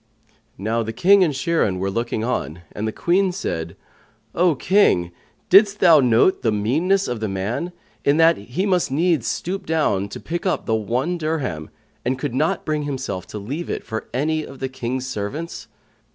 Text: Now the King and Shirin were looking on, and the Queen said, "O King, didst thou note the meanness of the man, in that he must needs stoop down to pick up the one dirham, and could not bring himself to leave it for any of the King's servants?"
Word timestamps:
Now 0.57 0.81
the 0.81 0.93
King 0.93 1.23
and 1.23 1.31
Shirin 1.31 1.77
were 1.77 1.91
looking 1.91 2.23
on, 2.23 2.61
and 2.71 2.87
the 2.87 2.91
Queen 2.91 3.31
said, 3.31 3.75
"O 4.33 4.55
King, 4.55 5.11
didst 5.47 5.79
thou 5.79 5.99
note 5.99 6.41
the 6.41 6.51
meanness 6.51 7.07
of 7.07 7.19
the 7.19 7.27
man, 7.27 7.71
in 8.03 8.17
that 8.17 8.35
he 8.37 8.65
must 8.65 8.89
needs 8.89 9.27
stoop 9.27 9.67
down 9.67 10.09
to 10.09 10.19
pick 10.19 10.43
up 10.43 10.65
the 10.65 10.73
one 10.73 11.19
dirham, 11.19 11.69
and 12.03 12.17
could 12.17 12.33
not 12.33 12.65
bring 12.65 12.81
himself 12.85 13.27
to 13.27 13.37
leave 13.37 13.69
it 13.69 13.83
for 13.83 14.09
any 14.11 14.43
of 14.43 14.57
the 14.57 14.69
King's 14.69 15.05
servants?" 15.05 15.67